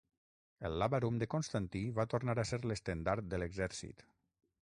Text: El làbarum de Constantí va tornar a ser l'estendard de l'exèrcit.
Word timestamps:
El 0.69 0.77
làbarum 0.83 1.19
de 1.23 1.27
Constantí 1.33 1.81
va 1.99 2.07
tornar 2.15 2.37
a 2.43 2.47
ser 2.53 2.61
l'estendard 2.71 3.31
de 3.35 3.43
l'exèrcit. 3.43 4.05